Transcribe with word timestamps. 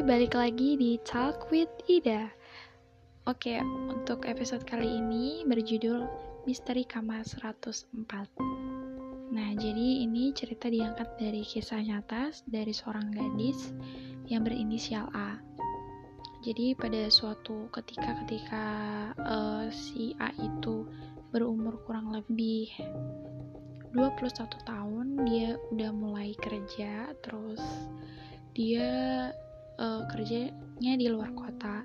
balik 0.00 0.32
lagi 0.32 0.80
di 0.80 0.96
Talk 1.04 1.52
with 1.52 1.68
Ida. 1.84 2.32
Oke, 3.28 3.60
untuk 3.60 4.24
episode 4.24 4.64
kali 4.64 4.96
ini 4.96 5.44
berjudul 5.44 6.08
Misteri 6.48 6.88
Kamar 6.88 7.20
104. 7.20 8.08
Nah, 9.28 9.50
jadi 9.60 9.88
ini 10.00 10.32
cerita 10.32 10.72
diangkat 10.72 11.20
dari 11.20 11.44
kisah 11.44 11.84
nyata 11.84 12.32
dari 12.48 12.72
seorang 12.72 13.12
gadis 13.12 13.76
yang 14.24 14.40
berinisial 14.40 15.04
A. 15.12 15.36
Jadi 16.48 16.72
pada 16.80 17.12
suatu 17.12 17.68
ketika 17.68 18.24
ketika 18.24 18.64
uh, 19.20 19.68
si 19.68 20.16
A 20.16 20.32
itu 20.40 20.88
berumur 21.28 21.76
kurang 21.84 22.08
lebih 22.16 22.72
21 23.92 24.48
tahun, 24.64 25.28
dia 25.28 25.60
udah 25.76 25.92
mulai 25.92 26.32
kerja, 26.40 27.12
terus 27.20 27.60
dia 28.56 29.28
uh, 29.80 30.04
kerjanya 30.06 30.92
di 31.00 31.08
luar 31.08 31.32
kota. 31.32 31.82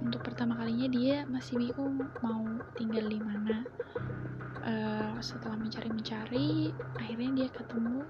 Untuk 0.00 0.24
pertama 0.24 0.56
kalinya 0.56 0.88
dia 0.88 1.16
masih 1.28 1.60
bingung 1.60 2.00
mau 2.24 2.42
tinggal 2.74 3.06
di 3.06 3.20
mana. 3.20 3.62
Uh, 4.66 5.14
setelah 5.22 5.54
mencari-mencari 5.62 6.74
akhirnya 6.98 7.30
dia 7.38 7.48
ketemu 7.54 8.02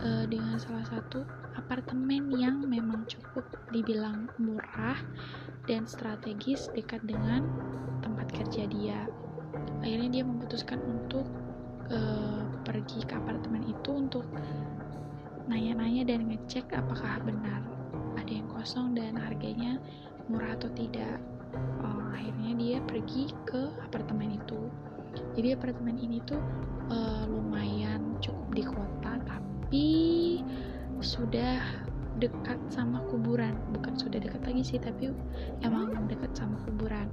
uh, 0.00 0.24
dengan 0.24 0.56
salah 0.56 0.86
satu 0.88 1.28
apartemen 1.60 2.32
yang 2.32 2.64
memang 2.64 3.04
cukup 3.04 3.44
dibilang 3.68 4.32
murah 4.40 4.96
dan 5.68 5.84
strategis 5.84 6.72
dekat 6.72 7.04
dengan 7.04 7.44
tempat 8.00 8.32
kerja 8.32 8.64
dia. 8.64 9.04
Akhirnya 9.84 10.20
dia 10.20 10.24
memutuskan 10.24 10.80
untuk 10.80 11.28
uh, 11.92 12.48
pergi 12.64 13.04
ke 13.04 13.14
apartemen 13.20 13.68
itu 13.68 13.90
untuk 13.92 14.24
nanya-nanya 15.48 16.08
dan 16.08 16.28
ngecek 16.28 16.72
apakah 16.72 17.20
benar 17.24 17.60
ada 18.24 18.32
yang 18.32 18.48
kosong 18.48 18.96
dan 18.96 19.20
harganya 19.20 19.76
murah 20.32 20.56
atau 20.56 20.72
tidak. 20.72 21.20
Uh, 21.84 22.10
akhirnya 22.16 22.52
dia 22.58 22.76
pergi 22.82 23.30
ke 23.46 23.70
apartemen 23.84 24.34
itu. 24.40 24.72
Jadi 25.38 25.54
apartemen 25.54 25.94
ini 26.00 26.18
tuh 26.26 26.40
uh, 26.90 27.28
lumayan 27.30 28.18
cukup 28.18 28.48
di 28.50 28.62
kota 28.66 29.12
tapi 29.22 29.88
sudah 30.98 31.60
dekat 32.18 32.58
sama 32.72 33.04
kuburan. 33.06 33.54
Bukan 33.70 33.94
sudah 33.94 34.18
dekat 34.18 34.42
lagi 34.42 34.62
sih 34.64 34.80
tapi 34.82 35.12
emang 35.62 35.94
dekat 36.10 36.34
sama 36.34 36.58
kuburan. 36.66 37.06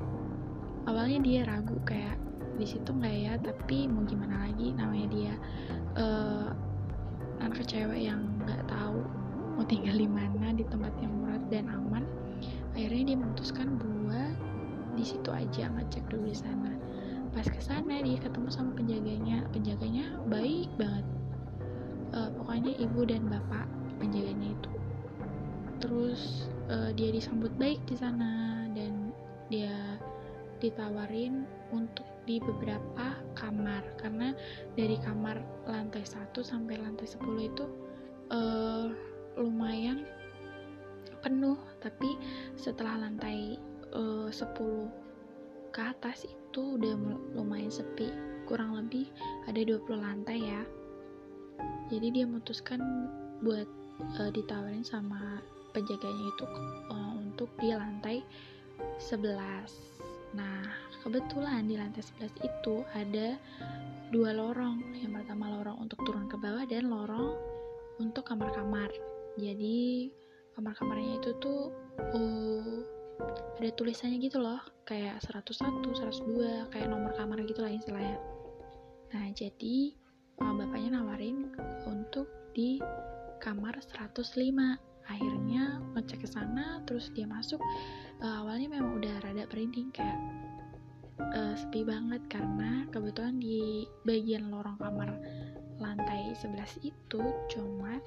Awalnya 0.90 1.20
dia 1.22 1.42
ragu 1.46 1.78
kayak 1.86 2.18
di 2.58 2.66
situ 2.66 2.90
nggak 2.90 3.16
ya 3.16 3.34
tapi 3.38 3.86
mau 3.86 4.02
gimana 4.08 4.50
lagi? 4.50 4.74
Namanya 4.74 5.08
dia 5.14 5.34
uh, 6.00 6.50
anak 7.42 7.66
cewek 7.70 8.10
yang 8.10 8.31
nggak 8.46 8.66
tahu 8.70 9.02
mau 9.56 9.66
tinggal 9.68 9.94
di 9.94 10.10
mana 10.10 10.56
di 10.56 10.66
tempat 10.66 10.94
yang 11.04 11.14
murah 11.22 11.42
dan 11.54 11.70
aman. 11.70 12.04
Akhirnya 12.74 13.14
dia 13.14 13.18
memutuskan 13.20 13.78
buat 13.78 14.34
di 14.98 15.06
situ 15.06 15.30
aja 15.32 15.70
ngecek 15.70 16.08
dulu 16.10 16.32
di 16.32 16.38
sana. 16.38 16.72
Pas 17.32 17.48
ke 17.48 17.62
sana 17.64 18.04
dia 18.04 18.18
ketemu 18.20 18.50
sama 18.52 18.74
penjaganya. 18.76 19.46
Penjaganya 19.54 20.18
baik 20.28 20.68
banget. 20.76 21.06
Uh, 22.12 22.28
pokoknya 22.42 22.76
ibu 22.76 23.08
dan 23.08 23.24
bapak 23.30 23.70
penjaganya 24.02 24.52
itu. 24.52 24.72
Terus 25.80 26.52
uh, 26.68 26.92
dia 26.92 27.14
disambut 27.14 27.54
baik 27.56 27.80
di 27.88 27.96
sana 27.96 28.66
dan 28.76 29.16
dia 29.48 30.02
ditawarin 30.60 31.48
untuk 31.72 32.08
di 32.26 32.42
beberapa 32.42 33.16
kamar. 33.38 33.86
Karena 33.96 34.36
dari 34.76 35.00
kamar 35.00 35.40
lantai 35.70 36.04
1 36.04 36.36
sampai 36.44 36.82
lantai 36.82 37.08
10 37.08 37.22
itu 37.48 37.66
uh, 38.32 38.88
lumayan 39.38 40.08
penuh 41.22 41.60
tapi 41.78 42.18
setelah 42.58 42.98
lantai 42.98 43.60
uh, 43.94 44.28
10 44.32 45.72
ke 45.72 45.80
atas 45.80 46.28
itu 46.28 46.80
udah 46.80 46.94
lumayan 47.38 47.72
sepi. 47.72 48.12
Kurang 48.50 48.76
lebih 48.76 49.08
ada 49.48 49.62
20 49.62 49.88
lantai 49.96 50.40
ya. 50.44 50.62
Jadi 51.88 52.08
dia 52.12 52.26
memutuskan 52.28 52.82
buat 53.40 53.68
uh, 54.20 54.32
ditawarin 54.34 54.84
sama 54.84 55.40
penjaganya 55.72 56.26
itu 56.36 56.46
uh, 56.92 57.12
untuk 57.16 57.48
di 57.62 57.72
lantai 57.72 58.20
11 59.00 59.92
Nah, 60.32 60.64
kebetulan 61.04 61.68
di 61.68 61.76
lantai 61.76 62.00
11 62.00 62.40
itu 62.40 62.76
ada 62.96 63.36
dua 64.16 64.32
lorong. 64.32 64.80
Yang 64.96 65.24
pertama 65.24 65.52
lorong 65.52 65.84
untuk 65.84 66.00
turun 66.08 66.32
ke 66.32 66.40
bawah 66.40 66.64
dan 66.64 66.88
lorong 66.88 67.36
untuk 68.00 68.24
kamar-kamar. 68.24 68.88
Jadi, 69.36 70.12
kamar-kamarnya 70.56 71.20
itu 71.20 71.32
tuh 71.42 71.74
uh, 72.00 72.78
ada 73.60 73.70
tulisannya 73.76 74.22
gitu 74.22 74.40
loh, 74.40 74.60
kayak 74.88 75.20
101, 75.24 75.82
102, 75.84 76.72
kayak 76.72 76.88
nomor 76.88 77.12
kamar 77.18 77.42
gitu 77.44 77.60
lah 77.64 77.72
istilahnya. 77.74 78.20
Nah, 79.12 79.28
jadi 79.36 79.92
uh, 80.40 80.54
bapaknya 80.56 81.00
nawarin 81.00 81.52
untuk 81.84 82.28
di 82.56 82.80
kamar 83.42 83.80
105 83.80 84.22
akhirnya 85.10 85.82
ngecek 85.98 86.24
ke 86.24 86.30
sana 86.30 86.80
terus 86.86 87.10
dia 87.12 87.26
masuk 87.26 87.58
uh, 88.22 88.46
awalnya 88.46 88.70
memang 88.70 89.02
udah 89.02 89.18
rada 89.26 89.44
merinding 89.50 89.90
kayak 89.92 90.16
uh, 91.20 91.58
sepi 91.58 91.82
banget 91.84 92.22
karena 92.30 92.86
kebetulan 92.94 93.42
di 93.42 93.84
bagian 94.06 94.54
lorong 94.54 94.78
kamar 94.78 95.10
lantai 95.82 96.32
11 96.38 96.86
itu 96.86 97.22
cuma 97.50 97.98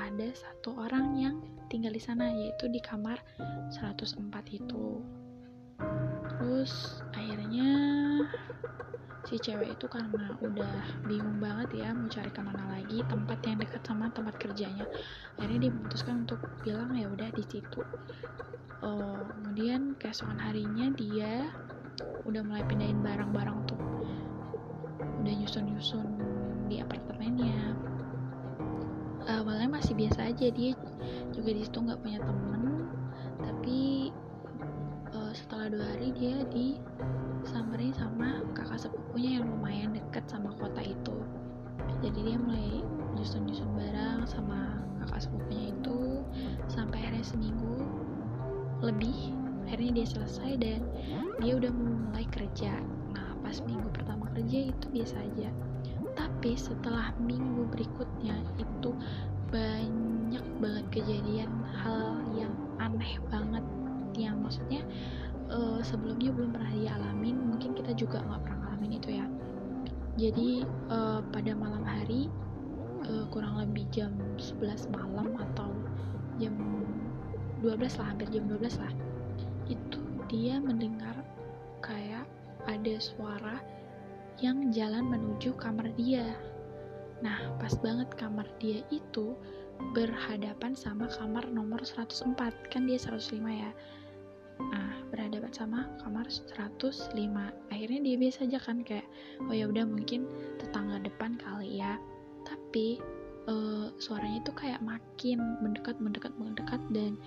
ada 0.00 0.28
satu 0.32 0.76
orang 0.80 1.14
yang 1.20 1.36
tinggal 1.68 1.92
di 1.92 2.02
sana 2.02 2.32
yaitu 2.32 2.66
di 2.72 2.80
kamar 2.80 3.20
104 3.70 4.16
itu. 4.56 5.04
Terus 6.26 7.04
akhirnya 7.12 7.68
si 9.28 9.36
cewek 9.36 9.76
itu 9.76 9.86
karena 9.86 10.32
udah 10.40 10.76
bingung 11.04 11.38
banget 11.38 11.84
ya 11.84 11.92
mau 11.92 12.08
cari 12.08 12.32
ke 12.32 12.40
mana 12.40 12.64
lagi 12.72 13.04
tempat 13.06 13.38
yang 13.44 13.60
dekat 13.60 13.84
sama 13.84 14.08
tempat 14.10 14.34
kerjanya 14.40 14.88
akhirnya 15.36 15.68
dia 15.68 15.72
memutuskan 15.76 16.24
untuk 16.24 16.40
bilang 16.64 16.96
ya 16.96 17.06
udah 17.06 17.28
di 17.36 17.44
situ. 17.44 17.80
Uh, 18.80 19.20
kemudian 19.36 19.92
keesokan 20.00 20.40
harinya 20.40 20.88
dia 20.96 21.52
udah 22.24 22.40
mulai 22.40 22.64
pindahin 22.64 23.04
barang-barang 23.04 23.68
tuh 23.68 23.80
udah 25.20 25.34
nyusun-nyusun 25.36 26.29
di 26.70 26.78
apartemennya. 26.78 27.74
Awalnya 29.26 29.68
masih 29.82 29.98
biasa 29.98 30.30
aja 30.30 30.46
dia 30.54 30.78
juga 31.34 31.50
di 31.50 31.66
situ 31.66 31.82
nggak 31.82 31.98
punya 31.98 32.22
temen. 32.22 32.86
Tapi 33.42 33.80
uh, 35.10 35.32
setelah 35.34 35.66
dua 35.74 35.86
hari 35.98 36.14
dia 36.14 36.46
di 36.54 36.78
samperin 37.42 37.90
sama 37.90 38.46
kakak 38.54 38.86
sepupunya 38.86 39.42
yang 39.42 39.50
lumayan 39.50 39.90
deket 39.98 40.22
sama 40.30 40.54
kota 40.62 40.80
itu. 40.86 41.18
Jadi 42.06 42.18
dia 42.22 42.38
mulai 42.38 42.86
nyusun-nyusun 43.18 43.70
barang 43.74 44.30
sama 44.30 44.78
kakak 45.02 45.26
sepupunya 45.26 45.74
itu 45.74 46.22
sampai 46.70 47.02
akhirnya 47.02 47.26
seminggu 47.26 47.82
lebih 48.80 49.34
akhirnya 49.66 50.02
dia 50.02 50.06
selesai 50.08 50.50
dan 50.62 50.80
dia 51.42 51.52
udah 51.58 51.72
mulai 51.74 52.24
kerja. 52.30 52.72
Nah 53.12 53.34
pas 53.42 53.58
minggu 53.66 53.90
pertama 53.90 54.30
kerja 54.32 54.70
itu 54.72 54.86
biasa 54.88 55.16
aja 55.20 55.50
tapi 56.40 56.56
setelah 56.56 57.12
minggu 57.20 57.68
berikutnya 57.68 58.32
itu 58.56 58.96
banyak 59.52 60.40
banget 60.56 60.84
kejadian 60.88 61.52
hal 61.68 62.16
yang 62.32 62.56
aneh 62.80 63.20
banget. 63.28 63.60
Yang 64.16 64.36
maksudnya 64.40 64.80
uh, 65.52 65.84
sebelumnya 65.84 66.32
belum 66.32 66.56
pernah 66.56 66.72
dialamin 66.72 67.36
mungkin 67.44 67.76
kita 67.76 67.92
juga 67.92 68.24
nggak 68.24 68.40
pernah 68.40 68.56
ngalamin 68.56 68.92
itu 68.96 69.20
ya. 69.20 69.28
Jadi 70.16 70.64
uh, 70.88 71.20
pada 71.28 71.52
malam 71.52 71.84
hari 71.84 72.32
uh, 73.04 73.28
kurang 73.28 73.60
lebih 73.60 73.84
jam 73.92 74.16
11 74.40 74.96
malam 74.96 75.36
atau 75.36 75.68
jam 76.40 76.56
12 77.60 77.84
lah 78.00 78.16
hampir 78.16 78.32
jam 78.32 78.48
12 78.48 78.80
lah 78.80 78.92
itu 79.68 80.00
dia 80.32 80.56
mendengar 80.56 81.20
kayak 81.84 82.24
ada 82.64 82.96
suara 82.96 83.60
yang 84.40 84.72
jalan 84.72 85.04
menuju 85.04 85.52
kamar 85.60 85.92
dia. 85.96 86.24
Nah 87.20 87.52
pas 87.60 87.76
banget 87.76 88.08
kamar 88.16 88.48
dia 88.56 88.80
itu 88.88 89.36
berhadapan 89.92 90.76
sama 90.76 91.08
kamar 91.08 91.48
nomor 91.52 91.80
104 91.80 92.36
kan 92.72 92.82
dia 92.88 92.96
105 92.96 93.36
ya? 93.52 93.70
Nah 94.60 94.92
berhadapan 95.12 95.52
sama 95.52 95.88
kamar 96.00 96.28
105 96.28 97.12
akhirnya 97.72 98.00
dia 98.00 98.16
biasa 98.16 98.48
aja 98.48 98.58
kan 98.60 98.80
kayak 98.84 99.04
oh 99.44 99.54
ya 99.56 99.68
udah 99.68 99.84
mungkin 99.84 100.24
tetangga 100.56 101.00
depan 101.04 101.36
kali 101.36 101.80
ya. 101.80 102.00
Tapi 102.48 102.96
uh, 103.48 103.92
suaranya 104.00 104.40
itu 104.40 104.52
kayak 104.56 104.80
makin 104.80 105.60
mendekat 105.60 106.00
mendekat 106.00 106.32
mendekat 106.40 106.80
dan 106.92 107.20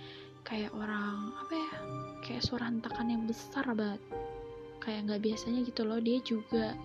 kayak 0.43 0.73
orang 0.73 1.31
apa 1.39 1.53
ya 1.53 1.71
kayak 2.25 2.43
suara 2.43 2.65
hentakan 2.69 3.13
yang 3.13 3.23
besar 3.29 3.65
banget. 3.77 4.01
Kayak 4.81 4.99
nggak 5.07 5.21
biasanya 5.21 5.59
gitu 5.63 5.85
loh. 5.85 6.01
Dia 6.01 6.19
juga 6.25 6.75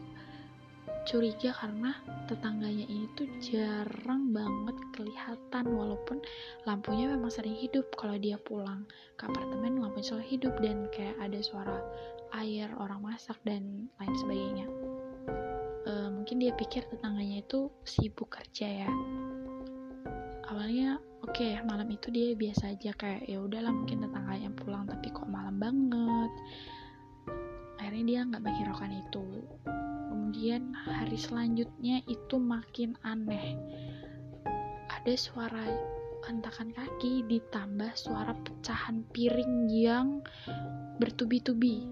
curiga 1.08 1.56
karena 1.56 1.96
tetangganya 2.28 2.84
ini 2.84 3.08
tuh 3.16 3.24
jarang 3.40 4.28
banget 4.28 4.76
kelihatan 4.92 5.64
walaupun 5.72 6.20
lampunya 6.68 7.08
memang 7.08 7.32
sering 7.32 7.56
hidup 7.56 7.88
kalau 7.96 8.20
dia 8.20 8.36
pulang 8.36 8.84
ke 9.16 9.24
apartemen 9.24 9.80
lampunya 9.80 10.04
selalu 10.04 10.36
hidup 10.36 10.52
dan 10.60 10.84
kayak 10.92 11.16
ada 11.16 11.40
suara 11.40 11.80
air 12.36 12.68
orang 12.76 13.00
masak 13.00 13.40
dan 13.48 13.88
lain 13.96 14.14
sebagainya. 14.20 14.66
E, 15.88 15.92
mungkin 16.12 16.44
dia 16.44 16.52
pikir 16.52 16.84
tetangganya 16.92 17.40
itu 17.40 17.72
sibuk 17.88 18.28
kerja 18.28 18.84
ya. 18.84 18.90
Awalnya 20.52 21.00
oke 21.24 21.32
okay, 21.32 21.56
malam 21.64 21.88
itu 21.88 22.12
dia 22.12 22.36
biasa 22.36 22.76
aja 22.76 22.92
kayak 22.92 23.24
ya 23.24 23.40
udahlah 23.40 23.72
mungkin 23.72 24.04
tetangganya 24.04 24.52
pulang 24.52 24.84
tapi 24.84 25.08
kok 25.08 25.24
malam 25.24 25.56
banget? 25.56 26.32
Akhirnya 27.80 28.04
dia 28.04 28.20
nggak 28.28 28.44
menghiraukan 28.44 28.92
itu 28.92 29.24
kemudian 30.28 30.76
hari 30.76 31.16
selanjutnya 31.16 32.04
itu 32.04 32.36
makin 32.36 32.92
aneh. 33.00 33.56
Ada 34.92 35.16
suara 35.16 35.64
hentakan 36.28 36.68
kaki 36.76 37.24
ditambah 37.24 37.96
suara 37.96 38.36
pecahan 38.36 39.08
piring 39.08 39.72
yang 39.72 40.20
bertubi-tubi. 41.00 41.88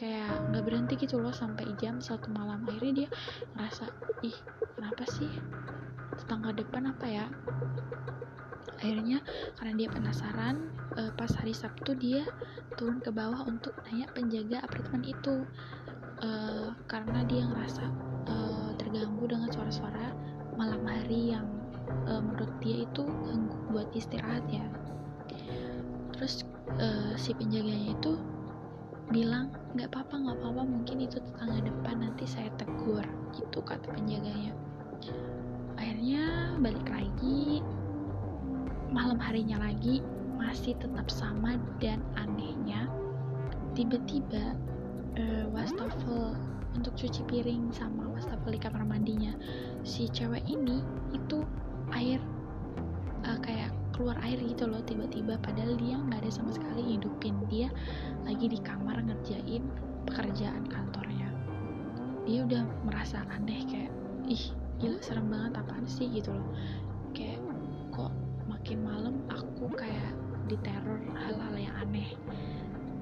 Kayak 0.00 0.48
nggak 0.48 0.64
berhenti 0.64 0.96
gitu 0.96 1.20
loh 1.20 1.28
sampai 1.36 1.68
jam 1.76 2.00
satu 2.00 2.32
malam. 2.32 2.64
Akhirnya 2.64 3.04
dia 3.04 3.08
ngerasa 3.52 3.84
ih 4.24 4.38
kenapa 4.72 5.04
sih? 5.04 5.28
Tetangga 6.16 6.56
depan 6.56 6.88
apa 6.88 7.04
ya? 7.04 7.28
Akhirnya 8.80 9.20
karena 9.60 9.76
dia 9.76 9.92
penasaran 9.92 10.72
uh, 10.96 11.12
pas 11.20 11.28
hari 11.36 11.52
Sabtu 11.52 11.92
dia 12.00 12.24
turun 12.80 13.04
ke 13.04 13.12
bawah 13.12 13.44
untuk 13.44 13.76
nanya 13.84 14.08
penjaga 14.16 14.64
apartemen 14.64 15.04
itu 15.04 15.44
uh, 16.22 16.70
karena 16.90 17.24
dia 17.26 17.46
ngerasa 17.46 17.84
uh, 18.28 18.70
terganggu 18.78 19.24
dengan 19.28 19.50
suara-suara 19.50 20.14
malam 20.58 20.82
hari 20.86 21.34
yang 21.36 21.46
uh, 22.10 22.20
menurut 22.20 22.50
dia 22.62 22.84
itu 22.84 23.02
ganggu 23.06 23.56
buat 23.70 23.88
istirahat 23.94 24.44
ya. 24.50 24.66
Terus 26.16 26.42
uh, 26.78 27.14
si 27.14 27.30
penjaganya 27.34 27.94
itu 27.94 28.18
bilang 29.08 29.48
nggak 29.72 29.88
apa-apa 29.88 30.14
nggak 30.20 30.36
apa-apa 30.44 30.62
mungkin 30.68 30.96
itu 31.00 31.16
tetangga 31.16 31.64
depan 31.64 31.96
nanti 32.04 32.24
saya 32.28 32.50
tegur 32.60 33.04
gitu 33.32 33.58
kata 33.62 33.86
penjaganya. 33.94 34.52
Akhirnya 35.78 36.52
balik 36.58 36.86
lagi 36.90 37.62
malam 38.90 39.20
harinya 39.20 39.62
lagi 39.62 40.02
masih 40.36 40.74
tetap 40.80 41.06
sama 41.12 41.60
dan 41.78 42.00
anehnya 42.16 42.88
tiba-tiba 43.76 44.58
uh, 45.18 45.44
wastafel 45.50 46.38
untuk 46.78 46.94
cuci 46.94 47.26
piring 47.26 47.74
sama 47.74 48.06
wastafel 48.14 48.54
di 48.54 48.60
kamar 48.60 48.86
mandinya. 48.86 49.34
Si 49.82 50.06
cewek 50.06 50.46
ini 50.46 50.80
itu 51.10 51.42
air 51.92 52.22
uh, 53.26 53.38
kayak 53.42 53.74
keluar 53.90 54.14
air 54.22 54.38
gitu 54.38 54.70
loh 54.70 54.78
tiba-tiba 54.86 55.34
padahal 55.42 55.74
dia 55.74 55.98
nggak 55.98 56.22
ada 56.22 56.30
sama 56.30 56.54
sekali 56.54 56.96
hidupin. 56.96 57.34
Dia 57.50 57.68
lagi 58.22 58.46
di 58.46 58.58
kamar 58.62 59.02
ngerjain 59.02 59.66
pekerjaan 60.06 60.64
kantornya. 60.70 61.28
Dia 62.28 62.46
udah 62.46 62.62
merasa 62.86 63.24
aneh 63.34 63.66
kayak 63.66 63.92
ih 64.28 64.54
gila 64.78 65.02
serem 65.02 65.26
banget 65.26 65.58
apaan 65.58 65.86
sih? 65.90 66.06
gitu 66.06 66.30
loh. 66.30 66.46
Kayak 67.16 67.42
kok 67.90 68.14
makin 68.46 68.86
malam 68.86 69.14
aku 69.26 69.66
kayak 69.74 70.14
diteror 70.48 70.96
hal-hal 71.12 71.54
yang 71.60 71.76
aneh 71.76 72.16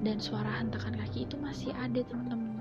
dan 0.05 0.21
suara 0.21 0.61
hentakan 0.61 0.93
kaki 0.93 1.25
itu 1.25 1.35
masih 1.41 1.73
ada 1.73 2.01
temen-temen 2.05 2.57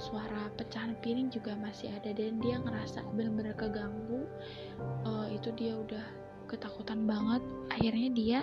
suara 0.00 0.48
pecahan 0.56 0.96
piring 1.04 1.28
juga 1.28 1.52
masih 1.60 1.92
ada 1.92 2.16
dan 2.16 2.40
dia 2.40 2.56
ngerasa 2.56 3.04
bener-bener 3.12 3.52
keganggu. 3.52 4.24
Uh, 5.04 5.28
itu 5.28 5.52
dia 5.60 5.76
udah 5.76 6.02
ketakutan 6.48 7.04
banget. 7.04 7.44
Akhirnya 7.68 8.08
dia 8.16 8.40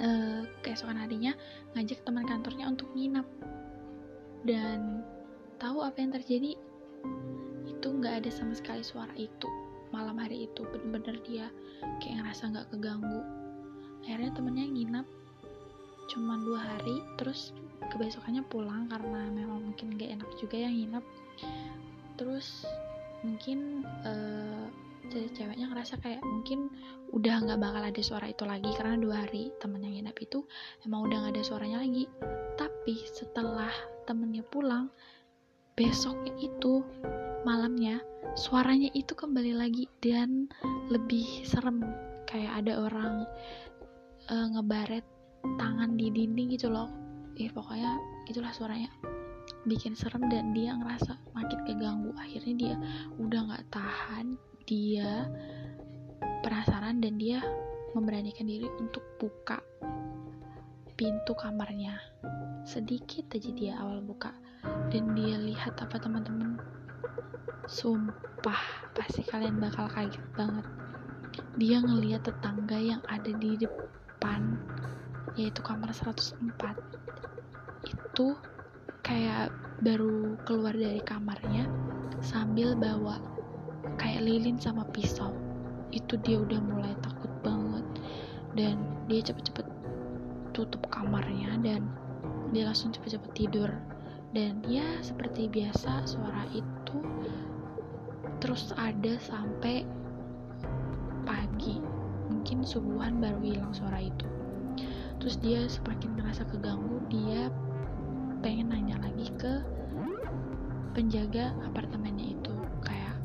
uh, 0.00 0.48
keesokan 0.64 0.96
harinya 0.96 1.36
ngajak 1.76 2.00
teman 2.08 2.24
kantornya 2.24 2.72
untuk 2.72 2.88
nginap 2.96 3.28
dan 4.48 5.04
tahu 5.60 5.84
apa 5.84 6.00
yang 6.00 6.16
terjadi? 6.16 6.56
Itu 7.68 7.92
nggak 8.00 8.24
ada 8.24 8.30
sama 8.32 8.56
sekali 8.56 8.80
suara 8.80 9.12
itu. 9.20 9.48
Malam 9.92 10.18
hari 10.18 10.48
itu 10.48 10.64
bener-bener 10.72 11.20
dia 11.22 11.46
kayak 12.00 12.24
ngerasa 12.24 12.50
nggak 12.50 12.66
keganggu. 12.72 13.20
Akhirnya 14.04 14.32
temennya 14.32 14.66
nginap 14.72 15.06
cuma 16.10 16.36
dua 16.40 16.60
hari 16.60 17.00
terus 17.16 17.54
kebesokannya 17.92 18.44
pulang 18.48 18.88
karena 18.88 19.28
memang 19.28 19.72
mungkin 19.72 19.96
gak 19.96 20.10
enak 20.20 20.30
juga 20.40 20.56
yang 20.56 20.74
nginep. 20.74 21.04
Terus 22.16 22.64
mungkin 23.24 23.82
uh, 24.04 24.68
ceweknya 25.12 25.68
ngerasa 25.68 26.00
kayak 26.00 26.24
mungkin 26.24 26.72
udah 27.12 27.44
nggak 27.44 27.60
bakal 27.60 27.82
ada 27.84 28.02
suara 28.02 28.26
itu 28.32 28.44
lagi 28.48 28.72
karena 28.74 28.96
dua 28.96 29.24
hari 29.26 29.52
temennya 29.60 30.00
nginep 30.00 30.16
itu 30.24 30.42
emang 30.88 31.04
udah 31.06 31.16
nggak 31.24 31.34
ada 31.36 31.44
suaranya 31.44 31.78
lagi. 31.84 32.08
Tapi 32.56 32.94
setelah 33.12 33.72
temennya 34.08 34.44
pulang 34.48 34.88
besoknya 35.74 36.32
itu 36.38 36.86
malamnya 37.44 38.00
suaranya 38.34 38.88
itu 38.96 39.12
kembali 39.12 39.52
lagi 39.54 39.84
dan 40.00 40.48
lebih 40.88 41.44
serem. 41.44 41.84
Kayak 42.24 42.66
ada 42.66 42.72
orang 42.82 43.14
uh, 44.32 44.46
ngebaret 44.56 45.06
tangan 45.60 45.96
di 45.96 46.10
dinding 46.10 46.56
gitu 46.56 46.72
loh. 46.72 46.88
Eh 47.36 47.50
pokoknya 47.52 47.98
itulah 48.30 48.50
suaranya. 48.50 48.88
Bikin 49.64 49.96
serem 49.96 50.28
dan 50.32 50.56
dia 50.56 50.72
ngerasa 50.76 51.20
makin 51.36 51.60
keganggu. 51.68 52.12
Akhirnya 52.16 52.54
dia 52.56 52.74
udah 53.20 53.40
nggak 53.52 53.64
tahan 53.72 54.36
dia 54.64 55.28
penasaran 56.40 57.04
dan 57.04 57.20
dia 57.20 57.44
memberanikan 57.92 58.48
diri 58.48 58.68
untuk 58.80 59.04
buka 59.20 59.60
pintu 60.96 61.36
kamarnya. 61.36 62.00
Sedikit 62.64 63.28
aja 63.36 63.50
dia 63.52 63.76
awal 63.76 64.00
buka 64.00 64.32
dan 64.88 65.12
dia 65.12 65.36
lihat 65.36 65.76
apa 65.80 66.00
teman-teman. 66.00 66.56
Sumpah 67.68 68.92
pasti 68.96 69.24
kalian 69.24 69.60
bakal 69.60 69.88
kaget 69.88 70.24
banget. 70.36 70.66
Dia 71.58 71.82
ngelihat 71.82 72.24
tetangga 72.24 72.78
yang 72.78 73.02
ada 73.10 73.30
di 73.36 73.58
depan 73.58 74.54
yaitu 75.34 75.60
kamar 75.66 75.90
104 75.90 76.38
itu 77.84 78.38
kayak 79.04 79.50
baru 79.82 80.38
keluar 80.48 80.72
dari 80.72 81.02
kamarnya 81.02 81.66
sambil 82.24 82.72
bawa 82.72 83.20
kayak 84.00 84.24
lilin 84.24 84.56
sama 84.56 84.86
pisau. 84.94 85.34
Itu 85.92 86.16
dia 86.24 86.40
udah 86.40 86.60
mulai 86.62 86.94
takut 87.04 87.30
banget. 87.44 87.84
Dan 88.54 88.78
dia 89.10 89.20
cepet-cepet 89.20 89.66
tutup 90.54 90.86
kamarnya 90.88 91.58
dan 91.60 91.90
dia 92.54 92.70
langsung 92.70 92.94
cepet-cepet 92.94 93.30
tidur. 93.34 93.70
Dan 94.34 94.62
ya 94.66 94.98
seperti 95.02 95.46
biasa 95.50 96.06
suara 96.06 96.46
itu 96.54 96.98
terus 98.38 98.70
ada 98.78 99.18
sampai 99.20 99.84
pagi. 101.26 101.78
Mungkin 102.30 102.64
subuhan 102.64 103.20
baru 103.20 103.38
hilang 103.44 103.74
suara 103.76 104.00
itu 104.00 104.26
terus 105.24 105.40
dia 105.40 105.64
semakin 105.64 106.20
merasa 106.20 106.44
keganggu 106.44 107.00
dia 107.08 107.48
pengen 108.44 108.68
nanya 108.68 109.00
lagi 109.00 109.32
ke 109.40 109.64
penjaga 110.92 111.56
apartemennya 111.64 112.36
itu. 112.36 112.52
Kayak 112.84 113.16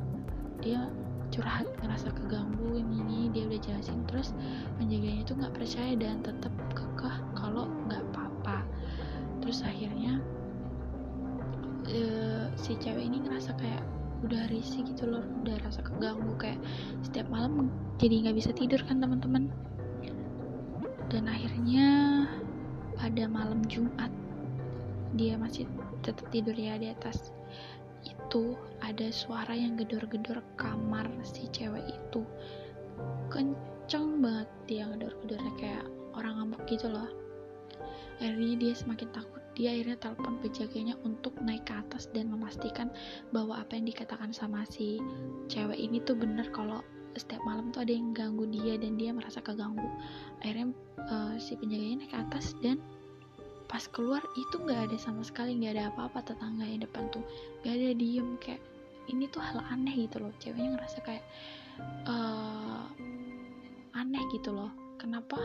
dia 0.64 0.88
curhat 1.28 1.68
ngerasa 1.84 2.16
keganggu 2.16 2.80
ini 2.80 3.04
ini 3.04 3.20
dia 3.36 3.52
udah 3.52 3.60
jelasin. 3.60 4.00
Terus 4.08 4.32
penjaganya 4.80 5.28
itu 5.28 5.36
nggak 5.36 5.52
percaya 5.52 5.92
dan 6.00 6.24
tetap 6.24 6.56
kekeh 6.72 7.16
kalau 7.36 7.68
nggak 7.92 8.00
apa-apa. 8.16 8.64
Terus 9.44 9.60
akhirnya 9.68 10.24
e, 11.84 12.00
si 12.56 12.80
cewek 12.80 13.12
ini 13.12 13.28
ngerasa 13.28 13.60
kayak 13.60 13.84
udah 14.24 14.48
risih 14.48 14.88
gitu 14.88 15.04
loh 15.04 15.28
udah 15.44 15.60
rasa 15.68 15.84
keganggu. 15.84 16.32
Kayak 16.40 16.64
setiap 17.04 17.28
malam 17.28 17.68
jadi 18.00 18.24
nggak 18.24 18.40
bisa 18.40 18.56
tidur 18.56 18.80
kan 18.88 19.04
teman-teman 19.04 19.52
dan 21.10 21.26
akhirnya 21.26 21.88
pada 22.94 23.26
malam 23.26 23.66
Jumat 23.66 24.14
dia 25.18 25.34
masih 25.42 25.66
tetap 26.06 26.30
tidur 26.30 26.54
ya 26.54 26.78
di 26.78 26.94
atas 26.94 27.34
itu 28.06 28.54
ada 28.80 29.10
suara 29.10 29.52
yang 29.58 29.74
gedor-gedor 29.76 30.40
kamar 30.56 31.10
si 31.26 31.50
cewek 31.50 31.84
itu. 31.90 32.22
Kenceng 33.34 34.22
banget 34.22 34.50
dia 34.70 34.86
gedor-gedornya 34.86 35.54
kayak 35.58 35.86
orang 36.14 36.38
ngamuk 36.40 36.62
gitu 36.70 36.88
loh. 36.88 37.10
Akhirnya 38.22 38.56
dia 38.60 38.74
semakin 38.78 39.10
takut. 39.12 39.42
Dia 39.58 39.76
akhirnya 39.76 39.98
telepon 40.00 40.40
penjaganya 40.40 40.96
untuk 41.04 41.36
naik 41.44 41.68
ke 41.68 41.74
atas 41.76 42.08
dan 42.16 42.32
memastikan 42.32 42.88
bahwa 43.36 43.60
apa 43.60 43.76
yang 43.76 43.92
dikatakan 43.92 44.32
sama 44.32 44.64
si 44.70 45.02
cewek 45.52 45.76
ini 45.76 46.00
tuh 46.00 46.16
bener 46.16 46.48
kalau 46.56 46.80
setiap 47.18 47.42
malam 47.48 47.74
tuh 47.74 47.82
ada 47.82 47.94
yang 47.94 48.14
ganggu 48.14 48.46
dia 48.50 48.78
dan 48.78 49.00
dia 49.00 49.10
merasa 49.16 49.42
keganggu. 49.42 49.86
Akhirnya 50.44 50.74
uh, 51.10 51.34
si 51.42 51.58
penjaganya 51.58 52.06
naik 52.06 52.12
ke 52.14 52.18
atas 52.18 52.54
dan 52.60 52.78
pas 53.70 53.86
keluar 53.94 54.22
itu 54.34 54.56
nggak 54.58 54.90
ada 54.90 54.98
sama 54.98 55.22
sekali 55.22 55.54
nggak 55.54 55.78
ada 55.78 55.84
apa-apa 55.94 56.26
tetangga 56.26 56.66
yang 56.66 56.82
depan 56.82 57.10
tuh. 57.14 57.24
Nggak 57.62 57.74
ada 57.74 57.90
diem 57.98 58.30
kayak 58.42 58.62
ini 59.10 59.26
tuh 59.30 59.42
hal 59.42 59.62
aneh 59.74 60.06
gitu 60.06 60.22
loh. 60.22 60.34
Ceweknya 60.38 60.78
ngerasa 60.78 60.98
kayak 61.06 61.26
uh, 62.06 62.86
aneh 63.98 64.24
gitu 64.34 64.54
loh. 64.54 64.70
Kenapa 65.00 65.38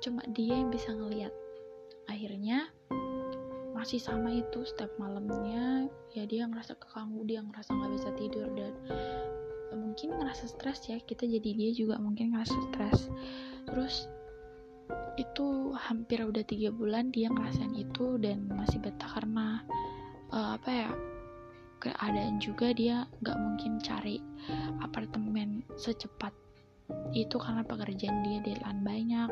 cuma 0.00 0.24
dia 0.32 0.56
yang 0.56 0.72
bisa 0.72 0.92
ngelihat 0.92 1.32
akhirnya 2.08 2.72
masih 3.76 4.02
sama 4.02 4.34
itu 4.34 4.66
setiap 4.66 4.90
malamnya. 5.00 5.88
Ya 6.12 6.26
dia 6.26 6.44
ngerasa 6.44 6.74
keganggu 6.76 7.22
dia 7.24 7.40
ngerasa 7.40 7.70
nggak 7.70 7.92
bisa 7.96 8.08
tidur 8.18 8.48
dan 8.58 8.74
mungkin 9.74 10.18
ngerasa 10.18 10.50
stres 10.50 10.86
ya 10.90 10.98
kita 11.02 11.26
jadi 11.26 11.50
dia 11.54 11.70
juga 11.74 11.98
mungkin 11.98 12.34
ngerasa 12.34 12.56
stres. 12.70 13.10
Terus 13.66 14.10
itu 15.18 15.76
hampir 15.76 16.24
udah 16.24 16.42
tiga 16.42 16.74
bulan 16.74 17.14
dia 17.14 17.30
ngerasain 17.30 17.74
itu 17.76 18.18
dan 18.18 18.50
masih 18.50 18.82
betah 18.82 19.06
karena 19.06 19.62
uh, 20.34 20.58
apa 20.58 20.70
ya 20.70 20.90
keadaan 21.80 22.36
juga 22.42 22.76
dia 22.76 23.08
nggak 23.24 23.38
mungkin 23.40 23.80
cari 23.80 24.20
apartemen 24.84 25.64
secepat 25.80 26.32
itu 27.14 27.38
karena 27.38 27.62
pekerjaan 27.62 28.20
dia 28.26 28.38
deadline 28.42 28.82
banyak. 28.82 29.30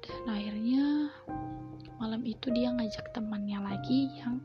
Dan 0.00 0.22
akhirnya 0.26 0.84
malam 2.00 2.24
itu 2.24 2.48
dia 2.50 2.72
ngajak 2.72 3.12
temannya 3.12 3.60
lagi 3.60 4.08
yang 4.18 4.40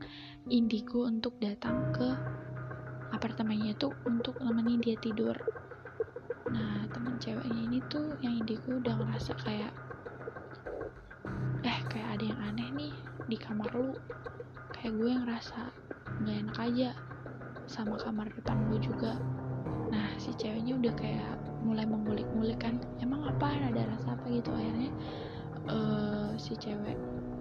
indigo 0.52 1.08
untuk 1.08 1.34
datang 1.40 1.90
ke 1.90 2.12
apartemennya 3.12 3.76
itu 3.76 3.92
untuk 4.08 4.38
nemenin 4.42 4.82
dia 4.82 4.96
tidur. 4.98 5.36
Nah 6.50 6.86
teman 6.90 7.18
ceweknya 7.18 7.62
ini 7.66 7.78
tuh 7.90 8.14
yang 8.22 8.40
indigo 8.42 8.78
udah 8.78 8.94
ngerasa 8.98 9.32
kayak 9.42 9.72
eh 11.66 11.78
kayak 11.90 12.08
ada 12.18 12.24
yang 12.24 12.40
aneh 12.52 12.68
nih 12.74 12.94
di 13.26 13.36
kamar 13.38 13.70
lu. 13.74 13.94
Kayak 14.74 14.92
gue 14.98 15.10
ngerasa 15.10 15.60
nggak 16.22 16.36
enak 16.46 16.58
aja 16.58 16.90
sama 17.66 17.98
kamar 17.98 18.30
depan 18.34 18.56
lu 18.70 18.78
juga. 18.78 19.18
Nah 19.90 20.14
si 20.18 20.30
ceweknya 20.38 20.78
udah 20.78 20.94
kayak 20.94 21.34
mulai 21.66 21.82
mengulik-ngulik 21.82 22.62
kan 22.62 22.78
emang 23.02 23.26
apa 23.26 23.50
ada 23.50 23.82
rasa 23.90 24.14
apa 24.14 24.26
gitu? 24.30 24.54
Akhirnya 24.54 24.90
uh, 25.70 26.30
si 26.38 26.54
cewek 26.54 26.98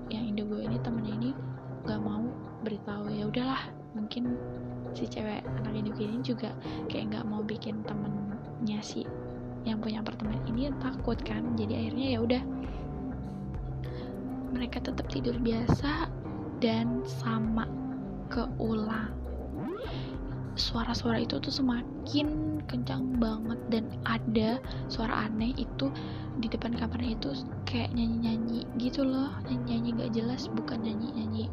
yang 0.10 0.26
indigo 0.34 0.58
ini 0.58 0.78
temennya 0.82 1.14
ini 1.18 1.32
gak 1.86 2.02
mau 2.02 2.26
beritahu 2.66 3.10
ya 3.14 3.30
udahlah 3.30 3.62
mungkin 3.94 4.38
si 4.96 5.06
cewek 5.12 5.44
anak 5.44 5.76
indigo 5.76 6.02
ini 6.02 6.24
juga 6.24 6.56
kayak 6.88 7.12
nggak 7.12 7.26
mau 7.28 7.44
bikin 7.44 7.84
temennya 7.84 8.80
si 8.80 9.04
yang 9.68 9.82
punya 9.82 10.00
apartemen 10.00 10.40
ini 10.48 10.72
takut 10.80 11.20
kan. 11.26 11.58
Jadi 11.60 11.74
akhirnya 11.76 12.08
ya 12.16 12.20
udah 12.24 12.42
mereka 14.56 14.80
tetap 14.80 15.12
tidur 15.12 15.36
biasa 15.36 16.08
dan 16.64 17.04
sama 17.04 17.68
keulang 18.32 19.12
suara-suara 20.56 21.20
itu 21.20 21.36
tuh 21.44 21.52
semakin 21.52 22.64
kencang 22.64 23.20
banget 23.20 23.60
dan 23.68 23.84
ada 24.08 24.64
suara 24.88 25.28
aneh 25.28 25.52
itu 25.60 25.92
di 26.40 26.48
depan 26.48 26.72
kamarnya 26.72 27.20
itu 27.20 27.36
kayak 27.68 27.92
nyanyi-nyanyi 27.92 28.64
gitu 28.80 29.04
loh. 29.04 29.36
Nyanyi-nyanyi 29.52 29.90
gak 30.00 30.12
jelas 30.16 30.48
bukan 30.48 30.80
nyanyi-nyanyi 30.80 31.52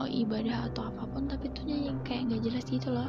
oh, 0.00 0.08
ibadah 0.08 0.68
atau 0.72 0.88
apa 0.92 1.04
pun 1.08 1.28
tapi 1.28 1.48
itu 1.48 1.60
kayak 2.04 2.28
gak 2.32 2.42
jelas 2.44 2.64
gitu 2.68 2.88
loh. 2.92 3.08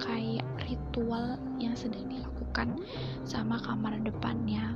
Kayak 0.00 0.46
ritual 0.66 1.38
yang 1.62 1.76
sedang 1.78 2.08
dilakukan 2.10 2.82
sama 3.22 3.60
kamar 3.62 3.94
depannya. 4.02 4.74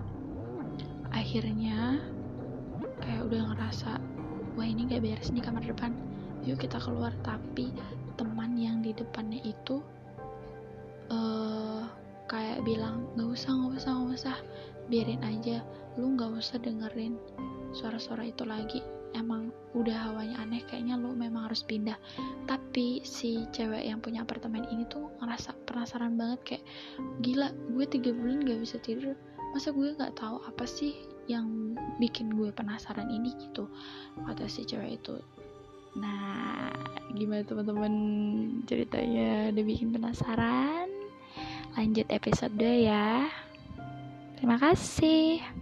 Akhirnya 1.11 1.99
kayak 3.03 3.27
udah 3.27 3.43
ngerasa 3.55 3.99
wah 4.55 4.67
ini 4.67 4.87
gak 4.87 5.03
beres 5.03 5.33
nih 5.33 5.43
kamar 5.43 5.65
depan. 5.65 5.97
Yuk 6.45 6.61
kita 6.63 6.79
keluar. 6.79 7.11
Tapi 7.25 7.73
teman 8.19 8.55
yang 8.59 8.85
di 8.85 8.95
depannya 8.95 9.43
itu 9.43 9.83
uh, 11.11 11.83
kayak 12.31 12.63
bilang 12.63 13.07
nggak 13.15 13.31
usah 13.35 13.51
nggak 13.55 13.73
usah 13.83 13.91
nggak 13.97 14.17
usah. 14.17 14.37
Biarin 14.87 15.25
aja. 15.27 15.65
Lu 15.99 16.15
nggak 16.15 16.39
usah 16.39 16.63
dengerin 16.63 17.19
suara-suara 17.75 18.25
itu 18.25 18.47
lagi 18.49 18.81
emang 19.17 19.53
udah 19.77 20.11
hawanya 20.11 20.41
aneh 20.43 20.65
kayaknya 20.67 20.99
lu 20.99 21.13
memang 21.15 21.49
harus 21.49 21.63
pindah. 21.65 21.97
Tapi 22.49 23.05
si 23.05 23.45
cewek 23.55 23.85
yang 23.85 24.01
punya 24.01 24.25
apartemen 24.25 24.65
ini 24.69 24.89
tuh 24.89 25.09
ngerasa 25.21 25.55
penasaran 25.69 26.17
banget 26.17 26.41
kayak 26.45 26.65
gila 27.23 27.49
gue 27.77 27.85
tiga 27.89 28.11
bulan 28.13 28.45
gak 28.45 28.61
bisa 28.61 28.77
tidur. 28.81 29.15
Masa 29.53 29.73
gue 29.73 29.97
nggak 29.97 30.17
tahu 30.19 30.41
apa 30.45 30.65
sih 30.69 30.93
yang 31.29 31.77
bikin 32.01 32.33
gue 32.33 32.49
penasaran 32.53 33.09
ini? 33.13 33.33
gitu 33.37 33.69
kata 34.25 34.49
si 34.49 34.65
cewek 34.65 35.01
itu. 35.01 35.17
Nah 35.97 36.73
gimana 37.17 37.45
teman-teman 37.45 37.95
ceritanya? 38.69 39.53
Udah 39.53 39.65
bikin 39.65 39.89
penasaran? 39.93 40.89
Lanjut 41.77 42.09
episode 42.11 42.55
2 42.57 42.89
ya. 42.89 43.29
Terima 44.39 44.55
kasih 44.59 45.58